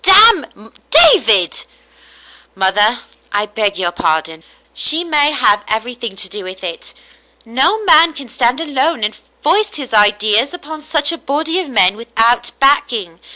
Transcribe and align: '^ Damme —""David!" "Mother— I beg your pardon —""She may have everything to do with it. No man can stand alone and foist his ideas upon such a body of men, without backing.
'^ 0.03 0.03
Damme 0.03 0.73
—""David!" 1.13 1.65
"Mother— 2.55 3.01
I 3.39 3.45
beg 3.45 3.77
your 3.77 3.91
pardon 3.91 4.43
—""She 4.73 5.03
may 5.03 5.29
have 5.31 5.63
everything 5.67 6.15
to 6.15 6.27
do 6.27 6.43
with 6.43 6.63
it. 6.63 6.95
No 7.45 7.83
man 7.83 8.13
can 8.13 8.27
stand 8.27 8.59
alone 8.59 9.03
and 9.03 9.15
foist 9.43 9.75
his 9.75 9.93
ideas 9.93 10.55
upon 10.55 10.81
such 10.81 11.11
a 11.11 11.19
body 11.19 11.59
of 11.59 11.69
men, 11.69 11.95
without 11.97 12.49
backing. 12.59 13.19